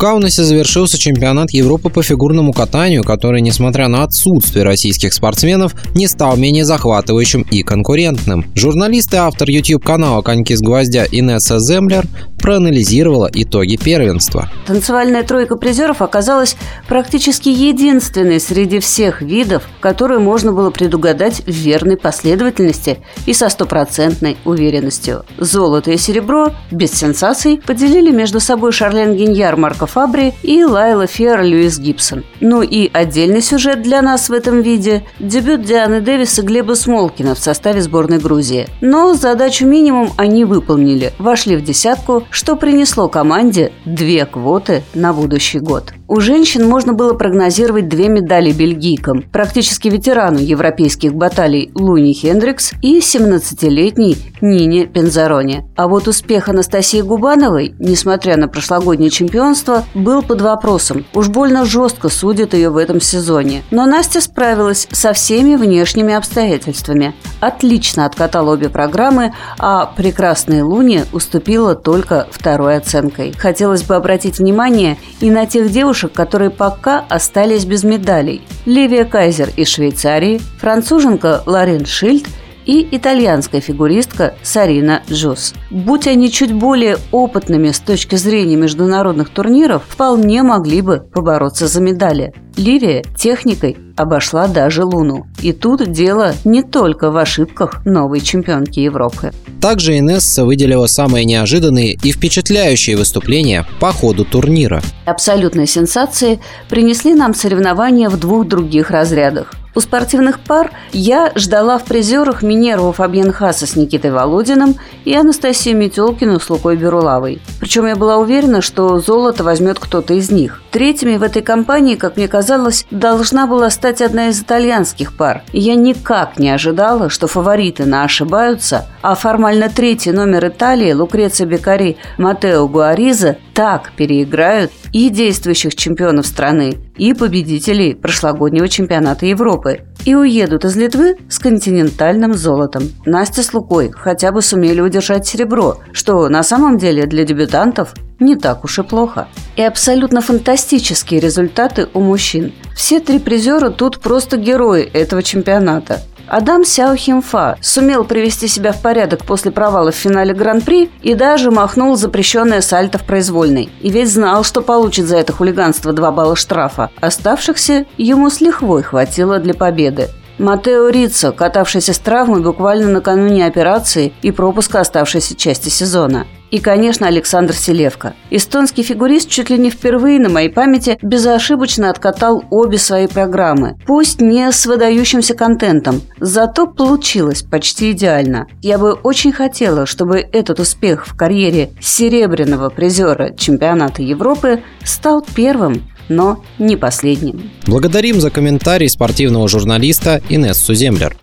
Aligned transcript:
Каунасе 0.00 0.44
завершился 0.44 0.96
чемпионат 0.96 1.50
Европы 1.50 1.90
по 1.90 2.02
фигурному 2.02 2.54
катанию, 2.54 3.04
который, 3.04 3.42
несмотря 3.42 3.86
на 3.88 4.02
отсутствие 4.02 4.64
российских 4.64 5.12
спортсменов, 5.12 5.74
не 5.94 6.08
стал 6.08 6.38
менее 6.38 6.64
захватывающим 6.64 7.42
и 7.42 7.62
конкурентным. 7.62 8.46
Журналист 8.54 9.12
и 9.12 9.18
автор 9.18 9.50
YouTube-канала 9.50 10.22
«Коньки 10.22 10.56
с 10.56 10.62
гвоздя» 10.62 11.04
Инесса 11.04 11.58
Землер 11.58 12.06
проанализировала 12.40 13.30
итоги 13.30 13.76
первенства. 13.76 14.50
Танцевальная 14.66 15.22
тройка 15.22 15.56
призеров 15.56 16.00
оказалась 16.00 16.56
практически 16.88 17.50
единственной 17.50 18.40
среди 18.40 18.78
всех 18.78 19.20
видов, 19.20 19.64
которую 19.80 20.20
можно 20.20 20.52
было 20.52 20.70
предугадать 20.70 21.42
в 21.46 21.50
верной 21.50 21.98
последовательности 21.98 23.00
и 23.26 23.34
со 23.34 23.50
стопроцентной 23.50 24.38
уверенностью. 24.46 25.26
Золото 25.36 25.90
и 25.90 25.98
серебро, 25.98 26.54
без 26.70 26.92
сенсаций, 26.92 27.60
поделили 27.66 28.10
между 28.10 28.40
собой 28.40 28.72
Шарлен 28.72 29.14
Гиньяр, 29.14 29.58
Марко 29.58 29.89
Фабри 29.90 30.34
и 30.42 30.64
Лайла 30.64 31.06
Фер 31.06 31.42
Льюис 31.42 31.78
Гибсон. 31.78 32.24
Ну 32.40 32.62
и 32.62 32.88
отдельный 32.92 33.42
сюжет 33.42 33.82
для 33.82 34.02
нас 34.02 34.28
в 34.28 34.32
этом 34.32 34.62
виде– 34.62 35.04
дебют 35.18 35.62
Дианы 35.62 36.00
Дэвис 36.00 36.38
и 36.38 36.42
Глеба 36.42 36.74
Смолкина 36.74 37.34
в 37.34 37.38
составе 37.38 37.82
сборной 37.82 38.18
Грузии. 38.18 38.68
Но 38.80 39.14
задачу 39.14 39.66
минимум 39.66 40.12
они 40.16 40.44
выполнили, 40.44 41.12
вошли 41.18 41.56
в 41.56 41.64
десятку, 41.64 42.24
что 42.30 42.56
принесло 42.56 43.08
команде 43.08 43.72
две 43.84 44.26
квоты 44.26 44.82
на 44.94 45.12
будущий 45.12 45.58
год. 45.58 45.92
У 46.12 46.20
женщин 46.20 46.68
можно 46.68 46.92
было 46.92 47.14
прогнозировать 47.14 47.88
две 47.88 48.08
медали 48.08 48.50
бельгийкам, 48.50 49.22
практически 49.22 49.86
ветерану 49.86 50.38
европейских 50.40 51.14
баталий 51.14 51.70
Луни 51.76 52.12
Хендрикс 52.12 52.72
и 52.82 52.98
17-летней 52.98 54.16
Нине 54.40 54.86
Пензароне. 54.86 55.68
А 55.76 55.86
вот 55.86 56.08
успех 56.08 56.48
Анастасии 56.48 57.00
Губановой, 57.00 57.76
несмотря 57.78 58.36
на 58.36 58.48
прошлогоднее 58.48 59.10
чемпионство, 59.10 59.79
был 59.94 60.22
под 60.22 60.40
вопросом. 60.40 61.04
Уж 61.14 61.28
больно 61.28 61.64
жестко 61.64 62.08
судят 62.08 62.54
ее 62.54 62.70
в 62.70 62.76
этом 62.76 63.00
сезоне. 63.00 63.62
Но 63.70 63.86
Настя 63.86 64.20
справилась 64.20 64.88
со 64.92 65.12
всеми 65.12 65.56
внешними 65.56 66.14
обстоятельствами. 66.14 67.14
Отлично 67.40 68.06
откатала 68.06 68.52
обе 68.52 68.68
программы, 68.68 69.32
а 69.58 69.86
прекрасная 69.86 70.64
Луни 70.64 71.04
уступила 71.12 71.74
только 71.74 72.26
второй 72.30 72.76
оценкой. 72.76 73.32
Хотелось 73.36 73.82
бы 73.82 73.94
обратить 73.94 74.38
внимание 74.38 74.98
и 75.20 75.30
на 75.30 75.46
тех 75.46 75.70
девушек, 75.70 76.12
которые 76.12 76.50
пока 76.50 77.04
остались 77.08 77.64
без 77.64 77.84
медалей. 77.84 78.42
Ливия 78.66 79.04
Кайзер 79.04 79.50
из 79.56 79.68
Швейцарии, 79.68 80.40
француженка 80.60 81.42
Ларин 81.46 81.86
Шильд– 81.86 82.26
и 82.70 82.86
итальянская 82.92 83.60
фигуристка 83.60 84.34
Сарина 84.44 85.02
Джос. 85.10 85.54
Будь 85.70 86.06
они 86.06 86.30
чуть 86.30 86.52
более 86.52 86.98
опытными 87.10 87.72
с 87.72 87.80
точки 87.80 88.14
зрения 88.14 88.54
международных 88.54 89.30
турниров, 89.30 89.82
вполне 89.88 90.44
могли 90.44 90.80
бы 90.80 91.00
побороться 91.00 91.66
за 91.66 91.80
медали. 91.80 92.32
Ливия 92.56 93.02
техникой 93.18 93.76
обошла 93.96 94.46
даже 94.46 94.84
Луну. 94.84 95.26
И 95.42 95.52
тут 95.52 95.90
дело 95.90 96.32
не 96.44 96.62
только 96.62 97.10
в 97.10 97.16
ошибках 97.16 97.84
новой 97.84 98.20
чемпионки 98.20 98.78
Европы. 98.78 99.32
Также 99.60 99.98
Инесса 99.98 100.44
выделила 100.44 100.86
самые 100.86 101.24
неожиданные 101.24 101.98
и 102.00 102.12
впечатляющие 102.12 102.96
выступления 102.96 103.66
по 103.80 103.92
ходу 103.92 104.24
турнира. 104.24 104.80
Абсолютные 105.06 105.66
сенсации 105.66 106.38
принесли 106.68 107.14
нам 107.14 107.34
соревнования 107.34 108.08
в 108.08 108.20
двух 108.20 108.46
других 108.46 108.90
разрядах. 108.90 109.54
У 109.74 109.80
спортивных 109.80 110.40
пар 110.40 110.72
я 110.92 111.30
ждала 111.36 111.78
в 111.78 111.84
призерах 111.84 112.42
Минерву 112.42 112.92
Фабьенхаса 112.92 113.66
с 113.66 113.76
Никитой 113.76 114.10
Володиным 114.10 114.74
и 115.04 115.14
Анастасию 115.14 115.76
Метелкину 115.76 116.40
с 116.40 116.50
Лукой 116.50 116.76
Берулавой. 116.76 117.40
Причем 117.60 117.86
я 117.86 117.94
была 117.94 118.16
уверена, 118.16 118.62
что 118.62 118.98
золото 118.98 119.44
возьмет 119.44 119.78
кто-то 119.78 120.14
из 120.14 120.30
них. 120.30 120.60
Третьими 120.72 121.16
в 121.16 121.22
этой 121.22 121.42
компании, 121.42 121.94
как 121.94 122.16
мне 122.16 122.26
казалось, 122.26 122.84
должна 122.90 123.46
была 123.46 123.70
стать 123.70 124.02
одна 124.02 124.28
из 124.28 124.40
итальянских 124.40 125.16
пар. 125.16 125.42
И 125.52 125.60
я 125.60 125.76
никак 125.76 126.38
не 126.38 126.50
ожидала, 126.50 127.08
что 127.08 127.28
фавориты 127.28 127.84
на 127.84 128.02
ошибаются, 128.02 128.86
а 129.02 129.14
формально 129.14 129.68
третий 129.68 130.10
номер 130.10 130.48
Италии 130.48 130.92
Лукреция 130.92 131.46
Бекари 131.46 131.96
Матео 132.18 132.66
Гуариза 132.66 133.36
так 133.54 133.92
переиграют 133.96 134.72
и 134.92 135.10
действующих 135.10 135.76
чемпионов 135.76 136.26
страны, 136.26 136.78
и 137.00 137.14
победителей 137.14 137.94
прошлогоднего 137.94 138.68
чемпионата 138.68 139.24
Европы. 139.24 139.80
И 140.04 140.14
уедут 140.14 140.66
из 140.66 140.76
Литвы 140.76 141.16
с 141.30 141.38
континентальным 141.38 142.34
золотом. 142.34 142.82
Настя 143.06 143.42
с 143.42 143.54
Лукой 143.54 143.90
хотя 143.90 144.32
бы 144.32 144.42
сумели 144.42 144.82
удержать 144.82 145.26
серебро, 145.26 145.78
что 145.92 146.28
на 146.28 146.42
самом 146.42 146.76
деле 146.76 147.06
для 147.06 147.24
дебютантов 147.24 147.94
не 148.18 148.36
так 148.36 148.64
уж 148.64 148.78
и 148.78 148.82
плохо. 148.82 149.28
И 149.56 149.62
абсолютно 149.62 150.20
фантастические 150.20 151.20
результаты 151.20 151.88
у 151.94 152.00
мужчин. 152.00 152.52
Все 152.76 153.00
три 153.00 153.18
призера 153.18 153.70
тут 153.70 153.98
просто 154.00 154.36
герои 154.36 154.82
этого 154.82 155.22
чемпионата. 155.22 156.02
Адам 156.30 156.64
Сяо 156.64 156.94
Химфа 156.94 157.58
сумел 157.60 158.04
привести 158.04 158.46
себя 158.46 158.70
в 158.70 158.80
порядок 158.80 159.24
после 159.24 159.50
провала 159.50 159.90
в 159.90 159.96
финале 159.96 160.32
Гран-при 160.32 160.88
и 161.02 161.14
даже 161.14 161.50
махнул 161.50 161.96
запрещенное 161.96 162.60
сальто 162.60 162.98
в 162.98 163.04
произвольной. 163.04 163.68
И 163.80 163.90
ведь 163.90 164.12
знал, 164.12 164.44
что 164.44 164.62
получит 164.62 165.06
за 165.06 165.16
это 165.16 165.32
хулиганство 165.32 165.92
2 165.92 166.12
балла 166.12 166.36
штрафа. 166.36 166.90
Оставшихся 167.00 167.84
ему 167.98 168.30
с 168.30 168.40
лихвой 168.40 168.84
хватило 168.84 169.40
для 169.40 169.54
победы. 169.54 170.08
Матео 170.38 170.88
Риццо, 170.88 171.32
катавшийся 171.32 171.92
с 171.92 171.98
травмой 171.98 172.42
буквально 172.42 172.88
накануне 172.88 173.44
операции 173.44 174.12
и 174.22 174.30
пропуска 174.30 174.80
оставшейся 174.80 175.34
части 175.34 175.68
сезона. 175.68 176.26
И, 176.50 176.58
конечно, 176.58 177.06
Александр 177.06 177.54
Селевко. 177.54 178.14
Эстонский 178.30 178.82
фигурист 178.82 179.28
чуть 179.28 179.50
ли 179.50 179.58
не 179.58 179.70
впервые 179.70 180.18
на 180.18 180.28
моей 180.28 180.48
памяти 180.48 180.98
безошибочно 181.02 181.90
откатал 181.90 182.44
обе 182.50 182.78
свои 182.78 183.06
программы. 183.06 183.76
Пусть 183.86 184.20
не 184.20 184.50
с 184.50 184.66
выдающимся 184.66 185.34
контентом, 185.34 186.02
зато 186.18 186.66
получилось 186.66 187.42
почти 187.42 187.92
идеально. 187.92 188.48
Я 188.62 188.78
бы 188.78 188.92
очень 188.92 189.32
хотела, 189.32 189.86
чтобы 189.86 190.18
этот 190.32 190.60
успех 190.60 191.06
в 191.06 191.16
карьере 191.16 191.70
серебряного 191.80 192.70
призера 192.70 193.34
чемпионата 193.36 194.02
Европы 194.02 194.62
стал 194.84 195.24
первым 195.34 195.82
но 196.10 196.42
не 196.58 196.76
последним. 196.76 197.50
Благодарим 197.66 198.20
за 198.20 198.30
комментарий 198.30 198.88
спортивного 198.88 199.48
журналиста 199.48 200.20
Инессу 200.28 200.74
Землер. 200.74 201.16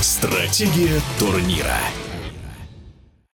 Стратегия 0.00 1.00
турнира. 1.18 1.76